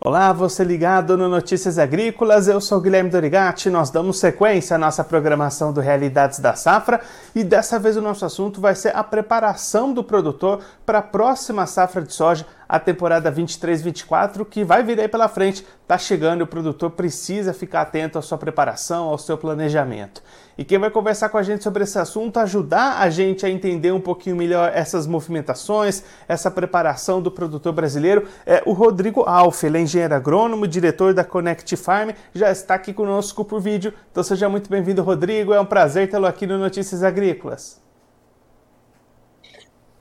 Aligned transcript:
Olá, 0.00 0.32
você 0.32 0.62
ligado 0.62 1.18
no 1.18 1.28
Notícias 1.28 1.76
Agrícolas, 1.76 2.46
eu 2.46 2.60
sou 2.60 2.80
Guilherme 2.80 3.10
Dorigati, 3.10 3.68
nós 3.68 3.90
damos 3.90 4.20
sequência 4.20 4.76
à 4.76 4.78
nossa 4.78 5.02
programação 5.02 5.72
do 5.72 5.80
Realidades 5.80 6.38
da 6.38 6.54
Safra 6.54 7.00
e 7.34 7.42
dessa 7.42 7.80
vez 7.80 7.96
o 7.96 8.00
nosso 8.00 8.24
assunto 8.24 8.60
vai 8.60 8.76
ser 8.76 8.94
a 8.94 9.02
preparação 9.02 9.92
do 9.92 10.04
produtor 10.04 10.60
para 10.86 11.00
a 11.00 11.02
próxima 11.02 11.66
safra 11.66 12.00
de 12.00 12.14
soja 12.14 12.46
a 12.68 12.78
temporada 12.78 13.32
23-24 13.32 14.44
que 14.44 14.62
vai 14.62 14.82
vir 14.82 15.00
aí 15.00 15.08
pela 15.08 15.28
frente. 15.28 15.64
Tá 15.86 15.96
chegando 15.96 16.40
e 16.40 16.42
o 16.42 16.46
produtor 16.46 16.90
precisa 16.90 17.54
ficar 17.54 17.80
atento 17.80 18.18
à 18.18 18.22
sua 18.22 18.36
preparação, 18.36 19.06
ao 19.06 19.16
seu 19.16 19.38
planejamento. 19.38 20.22
E 20.58 20.64
quem 20.64 20.76
vai 20.76 20.90
conversar 20.90 21.28
com 21.28 21.38
a 21.38 21.42
gente 21.42 21.62
sobre 21.62 21.84
esse 21.84 21.98
assunto, 21.98 22.38
ajudar 22.40 22.98
a 22.98 23.08
gente 23.08 23.46
a 23.46 23.48
entender 23.48 23.92
um 23.92 24.00
pouquinho 24.00 24.36
melhor 24.36 24.70
essas 24.74 25.06
movimentações, 25.06 26.02
essa 26.26 26.50
preparação 26.50 27.22
do 27.22 27.30
produtor 27.30 27.72
brasileiro, 27.72 28.26
é 28.44 28.62
o 28.66 28.72
Rodrigo 28.72 29.22
Alf, 29.22 29.62
ele 29.62 29.78
é 29.78 29.80
engenheiro 29.80 30.14
agrônomo, 30.14 30.66
diretor 30.66 31.14
da 31.14 31.24
Connect 31.24 31.76
Farm, 31.76 32.10
já 32.34 32.50
está 32.50 32.74
aqui 32.74 32.92
conosco 32.92 33.44
por 33.44 33.60
vídeo. 33.60 33.94
Então 34.10 34.22
seja 34.22 34.48
muito 34.48 34.68
bem-vindo, 34.68 35.02
Rodrigo. 35.02 35.54
É 35.54 35.60
um 35.60 35.66
prazer 35.66 36.10
tê-lo 36.10 36.26
aqui 36.26 36.46
no 36.46 36.58
Notícias 36.58 37.02
Agrícolas. 37.02 37.87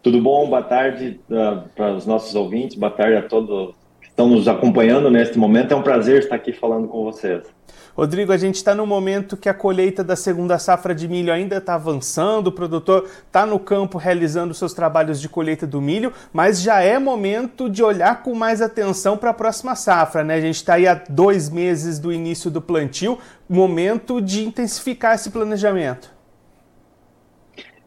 Tudo 0.01 0.21
bom? 0.21 0.47
Boa 0.49 0.63
tarde 0.63 1.19
uh, 1.29 1.67
para 1.75 1.93
os 1.93 2.05
nossos 2.05 2.33
ouvintes, 2.35 2.77
boa 2.77 2.91
tarde 2.91 3.17
a 3.17 3.21
todos 3.21 3.73
que 4.01 4.07
estão 4.07 4.29
nos 4.29 4.47
acompanhando 4.47 5.09
neste 5.09 5.37
momento. 5.37 5.73
É 5.73 5.75
um 5.75 5.81
prazer 5.81 6.19
estar 6.19 6.35
aqui 6.35 6.53
falando 6.53 6.87
com 6.87 7.03
vocês. 7.03 7.43
Rodrigo, 7.97 8.31
a 8.31 8.37
gente 8.37 8.55
está 8.55 8.75
no 8.75 8.85
momento 8.85 9.35
que 9.35 9.49
a 9.49 9.55
colheita 9.55 10.03
da 10.03 10.15
segunda 10.15 10.59
safra 10.59 10.93
de 10.93 11.07
milho 11.07 11.33
ainda 11.33 11.57
está 11.57 11.73
avançando, 11.73 12.47
o 12.47 12.51
produtor 12.51 13.09
está 13.25 13.43
no 13.43 13.57
campo 13.57 13.97
realizando 13.97 14.53
seus 14.53 14.71
trabalhos 14.71 15.19
de 15.19 15.27
colheita 15.27 15.65
do 15.65 15.81
milho, 15.81 16.13
mas 16.31 16.61
já 16.61 16.79
é 16.79 16.99
momento 16.99 17.67
de 17.67 17.81
olhar 17.81 18.21
com 18.21 18.35
mais 18.35 18.61
atenção 18.61 19.17
para 19.17 19.31
a 19.31 19.33
próxima 19.33 19.75
safra, 19.75 20.23
né? 20.23 20.35
A 20.35 20.41
gente 20.41 20.57
está 20.57 20.75
aí 20.75 20.85
há 20.85 20.93
dois 21.09 21.49
meses 21.49 21.97
do 21.97 22.13
início 22.13 22.51
do 22.51 22.61
plantio, 22.61 23.17
momento 23.49 24.21
de 24.21 24.45
intensificar 24.45 25.15
esse 25.15 25.31
planejamento. 25.31 26.16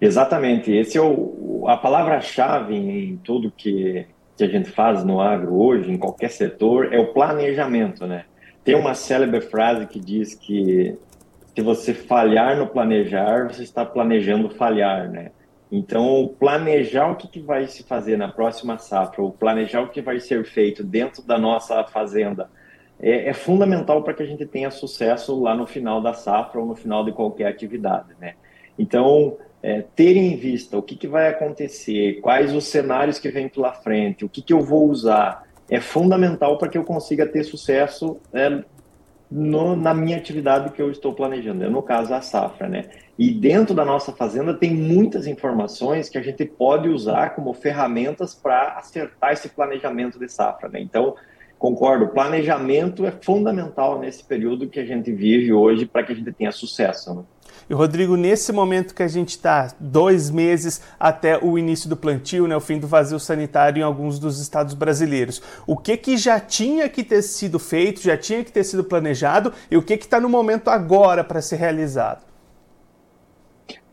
Exatamente, 0.01 0.73
esse 0.73 0.97
é 0.97 1.01
o, 1.03 1.65
a 1.69 1.77
palavra-chave 1.77 2.75
em 2.75 3.17
tudo 3.19 3.53
que, 3.55 4.06
que 4.37 4.45
a 4.45 4.48
gente 4.48 4.70
faz 4.70 5.05
no 5.05 5.20
agro 5.20 5.55
hoje, 5.55 5.91
em 5.91 5.98
qualquer 5.98 6.31
setor, 6.31 6.93
é 6.93 6.98
o 6.98 7.12
planejamento, 7.12 8.06
né? 8.06 8.25
Tem 8.65 8.75
uma 8.75 8.95
célebre 8.95 9.41
frase 9.43 9.87
que 9.87 10.01
diz 10.01 10.34
que 10.34 10.97
se 11.55 11.61
você 11.61 11.93
falhar 11.93 12.56
no 12.56 12.67
planejar, 12.67 13.53
você 13.53 13.62
está 13.62 13.84
planejando 13.84 14.48
falhar, 14.48 15.11
né? 15.11 15.33
Então, 15.71 16.34
planejar 16.39 17.11
o 17.11 17.17
que, 17.17 17.28
que 17.28 17.41
vai 17.41 17.67
se 17.67 17.84
fazer 17.84 18.17
na 18.17 18.28
próxima 18.28 18.78
safra, 18.78 19.23
ou 19.23 19.31
planejar 19.31 19.83
o 19.83 19.89
que 19.89 20.01
vai 20.01 20.19
ser 20.19 20.45
feito 20.45 20.83
dentro 20.83 21.23
da 21.23 21.39
nossa 21.39 21.84
fazenda, 21.84 22.51
é, 22.98 23.28
é 23.28 23.33
fundamental 23.33 24.03
para 24.03 24.15
que 24.15 24.23
a 24.23 24.27
gente 24.27 24.45
tenha 24.47 24.71
sucesso 24.71 25.41
lá 25.41 25.55
no 25.55 25.67
final 25.67 26.01
da 26.01 26.12
safra 26.12 26.61
ou 26.61 26.67
no 26.67 26.75
final 26.75 27.05
de 27.05 27.12
qualquer 27.12 27.47
atividade, 27.47 28.09
né? 28.19 28.34
Então, 28.78 29.37
é, 29.62 29.83
ter 29.94 30.16
em 30.16 30.36
vista 30.36 30.78
o 30.78 30.83
que, 30.83 30.97
que 30.97 31.06
vai 31.06 31.28
acontecer, 31.28 32.20
quais 32.20 32.55
os 32.55 32.64
cenários 32.64 33.19
que 33.19 33.30
vêm 33.30 33.48
pela 33.48 33.72
frente, 33.72 34.25
o 34.25 34.28
que, 34.28 34.41
que 34.41 34.53
eu 34.53 34.61
vou 34.61 34.89
usar, 34.89 35.44
é 35.69 35.80
fundamental 35.80 36.58
para 36.58 36.69
que 36.69 36.78
eu 36.78 36.84
consiga 36.84 37.27
ter 37.27 37.44
sucesso 37.44 38.19
é, 38.33 38.62
no, 39.31 39.77
na 39.77 39.94
minha 39.94 40.16
atividade 40.16 40.72
que 40.72 40.83
eu 40.83 40.91
estou 40.91 41.14
planejando, 41.14 41.64
é, 41.64 41.69
no 41.69 41.83
caso 41.83 42.12
a 42.12 42.20
safra, 42.20 42.69
né? 42.69 42.86
E 43.16 43.31
dentro 43.31 43.75
da 43.75 43.84
nossa 43.84 44.12
fazenda 44.12 44.55
tem 44.55 44.75
muitas 44.75 45.27
informações 45.27 46.08
que 46.08 46.19
a 46.19 46.22
gente 46.22 46.44
pode 46.44 46.88
usar 46.88 47.34
como 47.34 47.53
ferramentas 47.53 48.34
para 48.34 48.72
acertar 48.78 49.33
esse 49.33 49.48
planejamento 49.50 50.19
de 50.19 50.28
safra, 50.28 50.69
né? 50.69 50.81
Então, 50.81 51.14
concordo, 51.58 52.08
planejamento 52.08 53.06
é 53.06 53.12
fundamental 53.12 54.00
nesse 54.00 54.25
período 54.25 54.69
que 54.69 54.81
a 54.81 54.84
gente 54.84 55.12
vive 55.12 55.53
hoje 55.53 55.87
para 55.87 56.03
que 56.03 56.12
a 56.12 56.15
gente 56.16 56.32
tenha 56.32 56.50
sucesso. 56.50 57.15
Né? 57.15 57.22
E 57.69 57.75
Rodrigo, 57.75 58.16
nesse 58.16 58.53
momento 58.53 58.94
que 58.94 59.03
a 59.03 59.09
gente 59.09 59.31
está, 59.31 59.72
dois 59.78 60.31
meses 60.31 60.83
até 60.99 61.38
o 61.38 61.59
início 61.59 61.88
do 61.88 61.97
plantio, 61.97 62.47
né, 62.47 62.56
o 62.56 62.61
fim 62.61 62.78
do 62.78 62.87
vazio 62.87 63.19
sanitário 63.19 63.81
em 63.81 63.84
alguns 63.84 64.19
dos 64.19 64.41
estados 64.41 64.75
brasileiros, 64.75 65.43
o 65.66 65.77
que, 65.77 65.97
que 65.97 66.16
já 66.16 66.41
tinha 66.41 66.89
que 66.89 67.05
ter 67.05 67.22
sido 67.22 67.59
feito, 67.59 68.00
já 68.00 68.16
tinha 68.16 68.43
que 68.43 68.53
ter 68.53 68.65
sido 68.65 68.84
planejado 68.84 69.53
e 69.71 69.77
o 69.77 69.83
que 69.83 69.94
está 69.94 70.21
no 70.21 70.28
momento 70.28 70.69
agora 70.69 71.22
para 71.22 71.41
ser 71.41 71.56
realizado? 71.56 72.25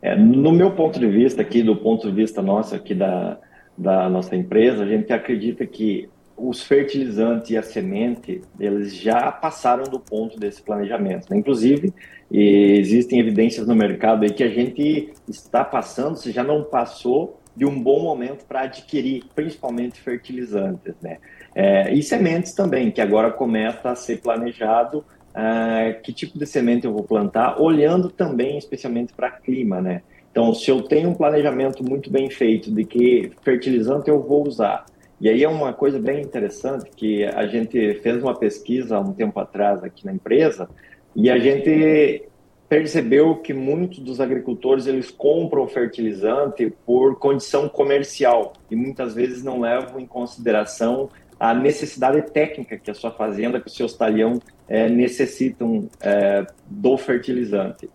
É, 0.01 0.15
no 0.15 0.51
meu 0.51 0.71
ponto 0.71 0.99
de 0.99 1.07
vista, 1.07 1.41
aqui 1.41 1.63
do 1.63 1.75
ponto 1.75 2.07
de 2.07 2.13
vista 2.13 2.41
nosso, 2.41 2.75
aqui 2.75 2.93
da, 2.93 3.37
da 3.77 4.09
nossa 4.09 4.35
empresa, 4.35 4.83
a 4.83 4.87
gente 4.87 5.11
acredita 5.11 5.65
que 5.65 6.09
os 6.37 6.61
fertilizantes 6.61 7.49
e 7.49 7.57
a 7.57 7.63
semente, 7.63 8.41
eles 8.59 8.95
já 8.95 9.31
passaram 9.31 9.83
do 9.85 9.99
ponto 9.99 10.39
desse 10.39 10.61
planejamento. 10.61 11.27
Né? 11.29 11.37
Inclusive, 11.37 11.91
existem 12.31 13.19
evidências 13.19 13.67
no 13.67 13.75
mercado 13.75 14.23
aí 14.23 14.29
que 14.29 14.43
a 14.43 14.49
gente 14.49 15.13
está 15.27 15.65
passando, 15.65 16.15
se 16.15 16.31
já 16.31 16.43
não 16.43 16.63
passou, 16.63 17.41
de 17.55 17.65
um 17.65 17.81
bom 17.81 18.03
momento 18.03 18.45
para 18.45 18.61
adquirir, 18.61 19.23
principalmente 19.33 19.99
fertilizantes. 19.99 20.93
Né? 21.01 21.17
É, 21.55 21.91
e 21.91 22.03
sementes 22.03 22.53
também, 22.53 22.91
que 22.91 23.01
agora 23.01 23.31
começa 23.31 23.89
a 23.89 23.95
ser 23.95 24.21
planejado 24.21 25.03
uh, 25.37 26.01
que 26.01 26.13
tipo 26.13 26.37
de 26.37 26.45
semente 26.45 26.85
eu 26.85 26.93
vou 26.93 27.03
plantar, 27.03 27.59
olhando 27.59 28.09
também 28.09 28.59
especialmente 28.59 29.11
para 29.13 29.31
clima. 29.31 29.81
Né? 29.81 30.03
Então, 30.31 30.53
se 30.53 30.69
eu 30.69 30.83
tenho 30.83 31.09
um 31.09 31.15
planejamento 31.15 31.83
muito 31.83 32.11
bem 32.11 32.29
feito 32.29 32.71
de 32.71 32.83
que 32.83 33.31
fertilizante 33.41 34.07
eu 34.07 34.21
vou 34.21 34.47
usar, 34.47 34.85
e 35.19 35.29
aí 35.29 35.43
é 35.43 35.49
uma 35.49 35.73
coisa 35.73 35.99
bem 35.99 36.21
interessante 36.21 36.89
que 36.95 37.25
a 37.25 37.47
gente 37.47 37.95
fez 37.95 38.21
uma 38.21 38.35
pesquisa 38.35 38.97
há 38.97 38.99
um 38.99 39.13
tempo 39.13 39.39
atrás 39.39 39.83
aqui 39.83 40.05
na 40.05 40.13
empresa 40.13 40.69
e 41.15 41.29
a 41.29 41.39
gente 41.39 42.23
percebeu 42.69 43.35
que 43.37 43.53
muitos 43.53 43.99
dos 43.99 44.19
agricultores 44.19 44.85
eles 44.85 45.09
compram 45.09 45.67
fertilizante 45.67 46.71
por 46.85 47.17
condição 47.17 47.67
comercial 47.67 48.53
e 48.69 48.75
muitas 48.75 49.15
vezes 49.15 49.43
não 49.43 49.59
levam 49.59 49.99
em 49.99 50.05
consideração 50.05 51.09
a 51.39 51.53
necessidade 51.53 52.21
técnica 52.31 52.77
que 52.77 52.91
a 52.91 52.93
sua 52.93 53.11
fazenda, 53.11 53.59
que 53.59 53.67
os 53.67 53.75
seus 53.75 53.93
talhão 53.93 54.39
é, 54.67 54.89
necessitam 54.89 55.87
é, 56.01 56.45
do 56.67 56.97
fertilizante. 56.97 57.89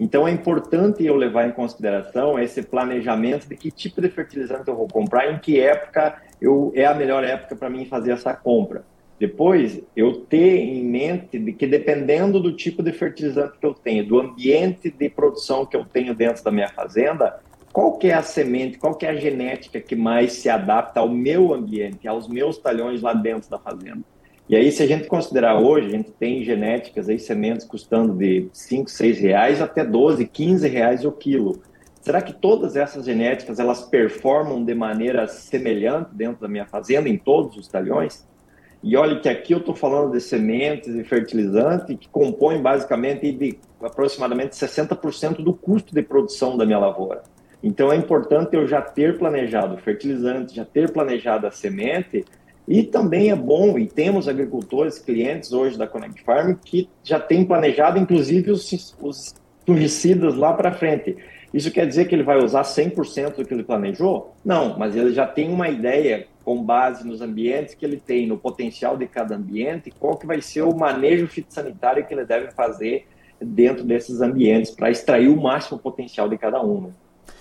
Então 0.00 0.28
é 0.28 0.30
importante 0.30 1.04
eu 1.04 1.16
levar 1.16 1.48
em 1.48 1.52
consideração 1.52 2.38
esse 2.38 2.62
planejamento 2.62 3.48
de 3.48 3.56
que 3.56 3.70
tipo 3.70 4.00
de 4.00 4.08
fertilizante 4.08 4.68
eu 4.68 4.76
vou 4.76 4.86
comprar, 4.86 5.32
em 5.32 5.38
que 5.38 5.58
época 5.58 6.20
eu, 6.40 6.72
é 6.74 6.84
a 6.84 6.94
melhor 6.94 7.24
época 7.24 7.56
para 7.56 7.70
mim 7.70 7.84
fazer 7.84 8.12
essa 8.12 8.34
compra. 8.34 8.84
Depois, 9.18 9.80
eu 9.96 10.20
ter 10.20 10.58
em 10.58 10.84
mente 10.84 11.38
de 11.38 11.52
que 11.52 11.66
dependendo 11.66 12.38
do 12.38 12.52
tipo 12.52 12.82
de 12.82 12.92
fertilizante 12.92 13.58
que 13.58 13.66
eu 13.66 13.74
tenho, 13.74 14.06
do 14.06 14.20
ambiente 14.20 14.90
de 14.90 15.08
produção 15.08 15.66
que 15.66 15.76
eu 15.76 15.84
tenho 15.84 16.14
dentro 16.14 16.44
da 16.44 16.52
minha 16.52 16.68
fazenda, 16.68 17.40
qual 17.72 17.98
é 18.02 18.12
a 18.12 18.22
semente, 18.22 18.78
qual 18.78 18.96
é 19.02 19.08
a 19.08 19.16
genética 19.16 19.80
que 19.80 19.96
mais 19.96 20.34
se 20.34 20.48
adapta 20.48 21.00
ao 21.00 21.08
meu 21.08 21.52
ambiente, 21.52 22.06
aos 22.06 22.28
meus 22.28 22.58
talhões 22.58 23.02
lá 23.02 23.12
dentro 23.12 23.50
da 23.50 23.58
fazenda. 23.58 24.00
E 24.48 24.56
aí, 24.56 24.72
se 24.72 24.82
a 24.82 24.86
gente 24.86 25.06
considerar 25.06 25.60
hoje, 25.60 25.88
a 25.88 25.90
gente 25.90 26.10
tem 26.12 26.42
genéticas 26.42 27.08
aí, 27.08 27.18
sementes 27.18 27.66
custando 27.66 28.14
de 28.14 28.48
5, 28.52 28.88
6 28.88 29.18
reais 29.20 29.60
até 29.60 29.84
12, 29.84 30.24
15 30.26 30.66
reais 30.68 31.04
o 31.04 31.12
quilo. 31.12 31.60
Será 32.08 32.22
que 32.22 32.32
todas 32.32 32.74
essas 32.74 33.04
genéticas 33.04 33.60
elas 33.60 33.82
performam 33.82 34.64
de 34.64 34.74
maneira 34.74 35.28
semelhante 35.28 36.08
dentro 36.14 36.40
da 36.40 36.48
minha 36.48 36.64
fazenda, 36.64 37.06
em 37.06 37.18
todos 37.18 37.54
os 37.58 37.68
talhões? 37.68 38.26
E 38.82 38.96
olha 38.96 39.20
que 39.20 39.28
aqui 39.28 39.52
eu 39.52 39.58
estou 39.58 39.74
falando 39.74 40.12
de 40.12 40.20
sementes 40.22 40.88
e 40.94 41.04
fertilizante 41.04 41.94
que 41.94 42.08
compõem 42.08 42.62
basicamente 42.62 43.30
de 43.30 43.58
aproximadamente 43.82 44.52
60% 44.52 45.42
do 45.42 45.52
custo 45.52 45.94
de 45.94 46.00
produção 46.00 46.56
da 46.56 46.64
minha 46.64 46.78
lavoura. 46.78 47.24
Então 47.62 47.92
é 47.92 47.96
importante 47.96 48.56
eu 48.56 48.66
já 48.66 48.80
ter 48.80 49.18
planejado 49.18 49.74
o 49.74 49.78
fertilizante, 49.78 50.56
já 50.56 50.64
ter 50.64 50.90
planejado 50.90 51.46
a 51.46 51.50
semente 51.50 52.24
e 52.66 52.84
também 52.84 53.30
é 53.30 53.36
bom, 53.36 53.78
e 53.78 53.86
temos 53.86 54.28
agricultores, 54.28 54.98
clientes 54.98 55.52
hoje 55.52 55.76
da 55.76 55.86
Connect 55.86 56.24
Farm 56.24 56.54
que 56.54 56.88
já 57.04 57.20
têm 57.20 57.44
planejado 57.44 57.98
inclusive 57.98 58.50
os, 58.50 58.96
os 58.98 59.34
fungicidas 59.66 60.34
lá 60.36 60.54
para 60.54 60.72
frente. 60.72 61.14
Isso 61.52 61.70
quer 61.70 61.86
dizer 61.86 62.06
que 62.06 62.14
ele 62.14 62.22
vai 62.22 62.38
usar 62.38 62.62
100% 62.62 63.36
do 63.36 63.44
que 63.44 63.54
ele 63.54 63.62
planejou? 63.62 64.34
Não, 64.44 64.78
mas 64.78 64.94
ele 64.94 65.12
já 65.12 65.26
tem 65.26 65.50
uma 65.50 65.68
ideia 65.68 66.26
com 66.44 66.62
base 66.62 67.06
nos 67.06 67.20
ambientes 67.20 67.74
que 67.74 67.84
ele 67.84 67.98
tem, 67.98 68.26
no 68.26 68.38
potencial 68.38 68.96
de 68.96 69.06
cada 69.06 69.34
ambiente, 69.34 69.92
qual 69.98 70.16
que 70.16 70.26
vai 70.26 70.40
ser 70.40 70.62
o 70.62 70.74
manejo 70.74 71.26
fitossanitário 71.26 72.06
que 72.06 72.14
ele 72.14 72.24
deve 72.24 72.50
fazer 72.52 73.06
dentro 73.40 73.84
desses 73.84 74.20
ambientes 74.20 74.70
para 74.70 74.90
extrair 74.90 75.28
o 75.28 75.40
máximo 75.40 75.78
potencial 75.78 76.28
de 76.28 76.36
cada 76.36 76.62
um. 76.62 76.92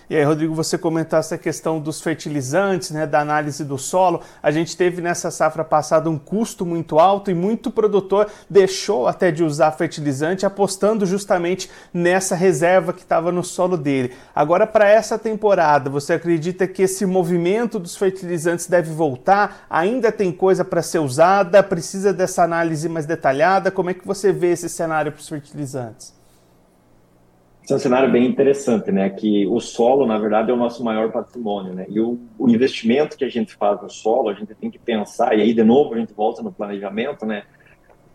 E 0.10 0.16
aí, 0.16 0.24
Rodrigo, 0.24 0.56
você 0.56 0.78
comentou 0.78 1.20
essa 1.20 1.38
questão 1.38 1.82
dos 1.82 2.00
fertilizantes, 2.00 2.92
né, 2.92 3.06
da 3.06 3.20
análise 3.20 3.66
do 3.66 3.78
solo. 3.78 4.22
A 4.42 4.52
gente 4.52 4.78
teve 4.78 5.02
nessa 5.02 5.30
safra 5.30 5.66
passada 5.66 6.10
um 6.10 6.18
custo 6.18 6.66
muito 6.66 6.98
alto 6.98 7.30
e 7.30 7.34
muito 7.34 7.70
produtor 7.70 8.28
deixou 8.50 9.06
até 9.06 9.32
de 9.32 9.44
usar 9.44 9.70
fertilizante, 9.74 10.46
apostando 10.46 11.06
justamente 11.06 11.70
nessa 11.94 12.36
reserva 12.36 12.94
que 12.94 13.02
estava 13.02 13.34
no 13.34 13.44
solo 13.44 13.76
dele. 13.76 14.14
Agora, 14.34 14.66
para 14.66 14.88
essa 14.88 15.20
temporada, 15.20 15.90
você 15.90 16.14
acredita 16.14 16.66
que 16.66 16.84
esse 16.84 17.06
movimento 17.06 17.78
dos 17.78 17.98
fertilizantes 17.98 18.68
deve 18.68 18.94
voltar? 18.94 19.66
Ainda 19.70 20.10
tem 20.10 20.32
coisa 20.32 20.64
para 20.64 20.82
ser 20.82 21.00
usada? 21.00 21.62
Precisa 21.62 22.14
dessa 22.14 22.44
análise 22.44 22.88
mais 22.88 23.06
detalhada? 23.06 23.70
Como 23.70 23.90
é 23.90 23.94
que 23.94 24.08
você 24.08 24.32
vê 24.32 24.52
esse 24.52 24.70
cenário 24.70 25.12
para 25.12 25.20
os 25.20 25.28
fertilizantes? 25.28 26.17
Esse 27.68 27.74
é 27.74 27.76
um 27.76 27.80
cenário 27.80 28.10
bem 28.10 28.26
interessante, 28.26 28.94
né? 28.94 29.10
Que 29.10 29.46
o 29.46 29.60
solo, 29.60 30.06
na 30.06 30.18
verdade, 30.18 30.50
é 30.50 30.54
o 30.54 30.58
nosso 30.58 30.82
maior 30.86 31.12
patrimônio, 31.12 31.74
né? 31.74 31.86
E 31.90 32.00
o, 32.00 32.18
o, 32.40 32.48
investimento 32.50 33.18
que 33.18 33.26
a 33.26 33.30
gente 33.30 33.54
faz 33.56 33.82
no 33.82 33.90
solo, 33.90 34.30
a 34.30 34.34
gente 34.34 34.56
tem 34.56 34.72
que 34.72 34.80
pensar, 34.80 35.38
e 35.38 35.42
aí, 35.42 35.54
de 35.54 35.66
novo, 35.66 35.94
a 35.94 35.98
gente 35.98 36.14
volta 36.14 36.42
no 36.42 36.50
planejamento, 36.50 37.26
né? 37.26 37.44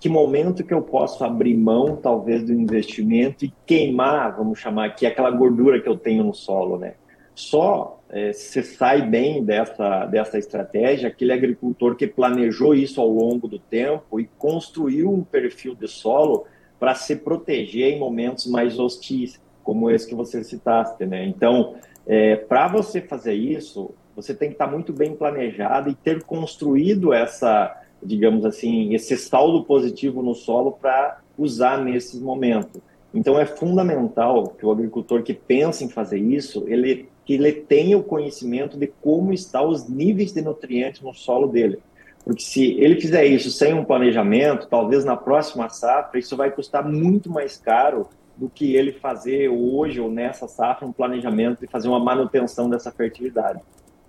Que 0.00 0.08
momento 0.08 0.64
que 0.64 0.72
eu 0.72 0.80
posso 0.80 1.22
abrir 1.22 1.54
mão, 1.54 1.96
talvez, 1.96 2.42
do 2.42 2.50
investimento 2.50 3.44
e 3.44 3.52
queimar, 3.66 4.34
vamos 4.34 4.58
chamar 4.58 4.86
aqui, 4.86 5.04
aquela 5.04 5.30
gordura 5.30 5.82
que 5.82 5.88
eu 5.88 5.98
tenho 5.98 6.24
no 6.24 6.32
solo, 6.32 6.78
né? 6.78 6.94
Só 7.34 8.00
é, 8.08 8.32
se 8.32 8.62
sai 8.62 9.02
bem 9.02 9.44
dessa, 9.44 10.06
dessa 10.06 10.38
estratégia 10.38 11.08
aquele 11.08 11.30
agricultor 11.30 11.94
que 11.94 12.06
planejou 12.06 12.74
isso 12.74 13.02
ao 13.02 13.08
longo 13.08 13.46
do 13.46 13.58
tempo 13.58 14.18
e 14.18 14.24
construiu 14.38 15.12
um 15.12 15.22
perfil 15.22 15.74
de 15.74 15.88
solo 15.88 16.46
para 16.82 16.96
se 16.96 17.14
proteger 17.14 17.92
em 17.92 17.98
momentos 18.00 18.44
mais 18.48 18.76
hostis, 18.76 19.40
como 19.62 19.88
esse 19.88 20.04
que 20.04 20.16
você 20.16 20.42
citaste, 20.42 21.06
né? 21.06 21.24
Então, 21.24 21.76
é, 22.04 22.34
para 22.34 22.66
você 22.66 23.00
fazer 23.00 23.34
isso, 23.34 23.94
você 24.16 24.34
tem 24.34 24.48
que 24.48 24.56
estar 24.56 24.66
tá 24.66 24.72
muito 24.72 24.92
bem 24.92 25.14
planejado 25.14 25.88
e 25.88 25.94
ter 25.94 26.24
construído 26.24 27.12
essa, 27.12 27.80
digamos 28.02 28.44
assim, 28.44 28.92
esse 28.94 29.16
saldo 29.16 29.62
positivo 29.62 30.24
no 30.24 30.34
solo 30.34 30.72
para 30.72 31.20
usar 31.38 31.78
nesses 31.84 32.20
momentos. 32.20 32.80
Então, 33.14 33.38
é 33.38 33.46
fundamental 33.46 34.48
que 34.48 34.66
o 34.66 34.72
agricultor 34.72 35.22
que 35.22 35.34
pensa 35.34 35.84
em 35.84 35.88
fazer 35.88 36.18
isso, 36.18 36.64
ele 36.66 37.08
que 37.24 37.34
ele 37.34 37.52
tenha 37.52 37.96
o 37.96 38.02
conhecimento 38.02 38.76
de 38.76 38.88
como 39.00 39.32
estão 39.32 39.68
os 39.68 39.88
níveis 39.88 40.32
de 40.32 40.42
nutrientes 40.42 41.00
no 41.00 41.14
solo 41.14 41.46
dele. 41.46 41.78
Porque 42.24 42.42
se 42.42 42.74
ele 42.80 43.00
fizer 43.00 43.24
isso 43.24 43.50
sem 43.50 43.74
um 43.74 43.84
planejamento, 43.84 44.68
talvez 44.68 45.04
na 45.04 45.16
próxima 45.16 45.68
safra, 45.68 46.18
isso 46.18 46.36
vai 46.36 46.50
custar 46.50 46.88
muito 46.88 47.30
mais 47.30 47.56
caro 47.56 48.08
do 48.36 48.48
que 48.48 48.76
ele 48.76 48.92
fazer 48.92 49.48
hoje 49.48 50.00
ou 50.00 50.10
nessa 50.10 50.46
safra 50.48 50.86
um 50.86 50.92
planejamento 50.92 51.64
e 51.64 51.68
fazer 51.68 51.88
uma 51.88 52.00
manutenção 52.00 52.70
dessa 52.70 52.90
fertilidade. 52.90 53.60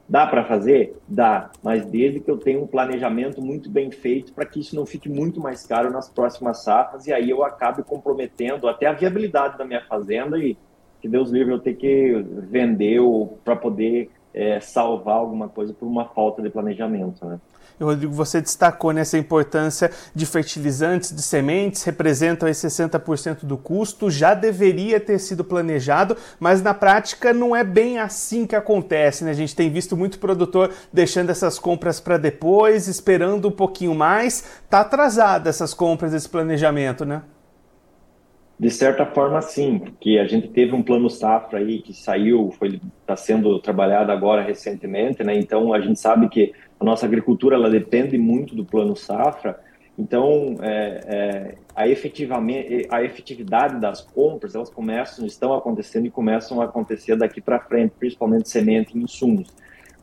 Dá 0.08 0.28
para 0.28 0.44
fazer? 0.44 0.98
Dá, 1.08 1.50
mas 1.64 1.86
desde 1.86 2.20
que 2.20 2.30
eu 2.30 2.38
tenha 2.38 2.60
um 2.60 2.68
planejamento 2.68 3.42
muito 3.42 3.70
bem 3.70 3.90
feito 3.90 4.34
para 4.34 4.46
que 4.46 4.60
isso 4.60 4.76
não 4.76 4.86
fique 4.86 5.10
muito 5.10 5.40
mais 5.40 5.66
caro 5.66 5.92
nas 5.92 6.10
próximas 6.10 6.64
safras 6.64 7.08
e 7.08 7.14
aí 7.14 7.30
eu 7.30 7.44
acabe 7.44 7.84
comprometendo 7.84 8.68
até 8.68 8.86
a 8.86 8.94
viabilidade 8.94 9.58
da 9.58 9.66
minha 9.66 9.82
fazenda 9.82 10.38
e 10.38 10.58
que 11.02 11.08
Deus 11.08 11.32
livre 11.32 11.54
eu 11.54 11.60
ter 11.60 11.76
que 11.76 12.14
vender 12.50 13.00
para 13.44 13.56
poder 13.56 14.10
é, 14.34 14.60
salvar 14.60 15.16
alguma 15.16 15.48
coisa 15.48 15.74
por 15.74 15.86
uma 15.86 16.06
falta 16.06 16.42
de 16.42 16.50
planejamento, 16.50 17.26
né? 17.26 17.40
Rodrigo, 17.82 18.14
você 18.14 18.42
destacou 18.42 18.92
nessa 18.92 19.18
importância 19.18 19.92
de 20.14 20.26
fertilizantes, 20.26 21.14
de 21.14 21.22
sementes, 21.22 21.84
representam 21.84 22.48
aí 22.48 22.54
60% 22.54 23.46
do 23.46 23.58
custo, 23.58 24.10
já 24.10 24.34
deveria 24.34 25.00
ter 25.00 25.20
sido 25.20 25.44
planejado, 25.44 26.16
mas 26.40 26.62
na 26.62 26.74
prática 26.74 27.34
não 27.34 27.56
é 27.56 27.64
bem 27.64 28.00
assim 28.00 28.46
que 28.46 28.56
acontece, 28.56 29.24
né? 29.24 29.32
A 29.32 29.36
gente 29.36 29.56
tem 29.56 29.70
visto 29.70 29.98
muito 29.98 30.20
produtor 30.20 30.72
deixando 30.92 31.30
essas 31.30 31.60
compras 31.60 32.00
para 32.00 32.18
depois, 32.18 32.88
esperando 32.88 33.48
um 33.48 33.52
pouquinho 33.52 33.96
mais, 33.96 34.62
tá 34.70 34.82
atrasado 34.82 35.48
essas 35.48 35.74
compras, 35.74 36.14
esse 36.14 36.30
planejamento, 36.30 37.06
né? 37.06 37.24
De 38.60 38.70
certa 38.70 39.06
forma, 39.06 39.42
sim, 39.42 39.80
porque 39.80 40.20
a 40.20 40.26
gente 40.26 40.48
teve 40.48 40.74
um 40.74 40.84
plano 40.84 41.10
safra 41.10 41.60
aí 41.60 41.82
que 41.82 41.94
saiu, 41.94 42.52
foi 42.58 42.80
está 43.02 43.16
sendo 43.16 43.60
trabalhado 43.60 44.12
agora 44.12 44.42
recentemente, 44.42 45.24
né? 45.24 45.36
Então 45.36 45.74
a 45.74 45.82
gente 45.82 46.00
sabe 46.00 46.30
que 46.30 46.54
a 46.80 46.84
nossa 46.84 47.06
agricultura 47.06 47.56
ela 47.56 47.70
depende 47.70 48.18
muito 48.18 48.56
do 48.56 48.66
plano 48.66 48.96
safra. 48.96 49.60
Então 49.98 50.58
é, 50.62 51.02
é, 51.06 51.56
a 51.76 51.88
efetivamente 51.88 52.88
a 52.90 53.04
efetividade 53.04 53.80
das 53.80 54.02
compras 54.02 54.56
elas 54.56 54.70
começam 54.70 55.26
estão 55.26 55.54
acontecendo 55.54 56.08
e 56.08 56.10
começam 56.10 56.62
a 56.62 56.66
acontecer 56.66 57.16
daqui 57.16 57.40
para 57.40 57.60
frente, 57.60 57.94
principalmente 58.00 58.50
semente 58.50 58.98
e 58.98 59.02
insumos. 59.02 59.50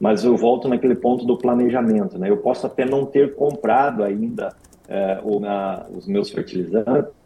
Mas 0.01 0.25
eu 0.25 0.37
volto 0.37 0.69
naquele 0.69 0.95
ponto 0.95 1.27
do 1.27 1.37
planejamento, 1.37 2.19
né? 2.19 2.31
Eu 2.31 2.39
posso 2.39 2.67
até 2.67 2.85
não 2.87 3.05
ter 3.05 3.35
comprado 3.35 4.03
ainda 4.03 4.55
é, 4.89 5.21
os 5.93 6.07
meus 6.07 6.31
fertilizantes 6.31 7.21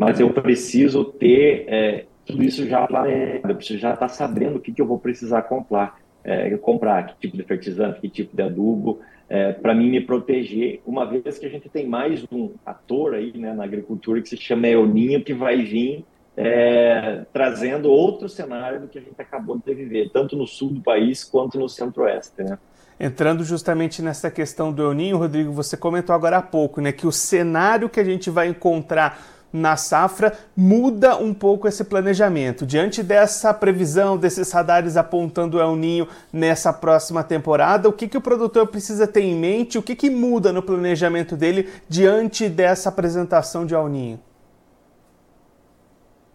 mas 0.00 0.18
eu 0.18 0.30
preciso 0.30 1.04
ter 1.04 1.66
é, 1.68 2.06
tudo 2.24 2.42
isso 2.42 2.66
já 2.66 2.86
planejado, 2.86 3.50
eu 3.50 3.54
preciso 3.54 3.78
já 3.78 3.92
estar 3.92 4.08
tá 4.08 4.08
sabendo 4.08 4.56
o 4.56 4.58
que, 4.58 4.72
que 4.72 4.80
eu 4.80 4.86
vou 4.86 4.98
precisar 4.98 5.42
comprar, 5.42 5.99
é, 6.24 6.56
comprar, 6.58 7.06
que 7.06 7.20
tipo 7.20 7.36
de 7.36 7.42
fertilizante, 7.42 8.00
que 8.00 8.08
tipo 8.08 8.36
de 8.36 8.42
adubo, 8.42 9.00
é, 9.28 9.52
para 9.52 9.74
mim 9.74 9.88
me 9.88 10.00
proteger, 10.00 10.80
uma 10.84 11.04
vez 11.06 11.38
que 11.38 11.46
a 11.46 11.48
gente 11.48 11.68
tem 11.68 11.86
mais 11.86 12.24
um 12.32 12.50
ator 12.66 13.14
aí 13.14 13.32
né, 13.36 13.52
na 13.54 13.64
agricultura 13.64 14.20
que 14.20 14.28
se 14.28 14.36
chama 14.36 14.66
Eoninho, 14.66 15.22
que 15.22 15.32
vai 15.32 15.62
vir 15.62 16.04
é, 16.36 17.24
trazendo 17.32 17.90
outro 17.90 18.28
cenário 18.28 18.80
do 18.80 18.88
que 18.88 18.98
a 18.98 19.02
gente 19.02 19.20
acabou 19.20 19.60
de 19.64 19.74
viver, 19.74 20.10
tanto 20.10 20.36
no 20.36 20.46
sul 20.46 20.70
do 20.70 20.80
país 20.80 21.22
quanto 21.22 21.58
no 21.58 21.68
centro-oeste, 21.68 22.42
né? 22.42 22.58
Entrando 22.98 23.44
justamente 23.44 24.02
nessa 24.02 24.30
questão 24.30 24.70
do 24.70 24.92
El 24.92 25.16
Rodrigo, 25.16 25.52
você 25.52 25.74
comentou 25.76 26.14
agora 26.14 26.36
há 26.36 26.42
pouco, 26.42 26.80
né, 26.80 26.92
que 26.92 27.06
o 27.06 27.12
cenário 27.12 27.88
que 27.88 27.98
a 27.98 28.04
gente 28.04 28.28
vai 28.28 28.48
encontrar 28.48 29.18
na 29.52 29.76
safra 29.76 30.32
muda 30.56 31.16
um 31.16 31.34
pouco 31.34 31.66
esse 31.66 31.84
planejamento. 31.84 32.66
Diante 32.66 33.02
dessa 33.02 33.52
previsão, 33.52 34.16
desses 34.16 34.50
radares 34.52 34.96
apontando 34.96 35.60
El 35.60 35.76
Ninho 35.76 36.08
nessa 36.32 36.72
próxima 36.72 37.22
temporada, 37.22 37.88
o 37.88 37.92
que, 37.92 38.08
que 38.08 38.18
o 38.18 38.20
produtor 38.20 38.66
precisa 38.68 39.06
ter 39.06 39.22
em 39.22 39.34
mente? 39.34 39.78
O 39.78 39.82
que, 39.82 39.96
que 39.96 40.10
muda 40.10 40.52
no 40.52 40.62
planejamento 40.62 41.36
dele 41.36 41.68
diante 41.88 42.48
dessa 42.48 42.88
apresentação 42.88 43.66
de 43.66 43.74
El 43.74 43.88
Ninho? 43.88 44.20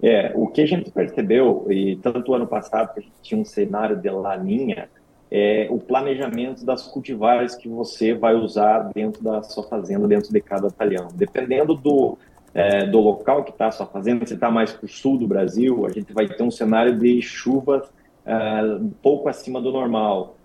É, 0.02 0.32
o 0.36 0.48
que 0.48 0.62
a 0.62 0.68
gente 0.68 0.92
percebeu, 0.92 1.66
e 1.70 1.96
tanto 1.96 2.34
ano 2.34 2.46
passado 2.46 2.94
que 2.94 3.00
a 3.00 3.04
gente 3.04 3.16
tinha 3.22 3.42
um 3.42 3.46
cenário 3.46 3.96
de 3.96 4.10
laninha, 4.10 4.90
é 5.32 5.68
o 5.72 5.80
planejamento 5.80 6.64
das 6.64 6.88
cultivares 6.88 7.56
que 7.56 7.68
você 7.68 8.14
vai 8.14 8.36
usar 8.36 8.92
dentro 8.94 9.24
da 9.24 9.42
sua 9.42 9.64
fazenda, 9.64 10.08
dentro 10.08 10.32
de 10.32 10.40
cada 10.42 10.70
talhão. 10.70 11.08
Dependendo 11.14 11.74
do, 11.74 12.18
é, 12.56 12.86
do 12.86 13.02
local 13.02 13.44
que 13.44 13.52
está 13.52 13.68
a 13.68 13.72
sua 13.72 13.86
fazenda, 13.86 14.26
se 14.26 14.34
está 14.34 14.50
mais 14.50 14.72
para 14.72 14.86
o 14.86 14.88
sul 14.88 15.18
do 15.18 15.28
Brasil, 15.28 15.86
a 15.86 15.90
gente 15.90 16.14
vai 16.14 16.26
ter 16.26 16.42
um 16.42 16.50
cenário 16.50 16.98
de 16.98 17.22
chuvas 17.22 17.86
é, 18.26 18.64
um 18.64 18.90
pouco 18.90 19.28
acima 19.28 19.62
do 19.62 19.74
normal. 19.74 20.38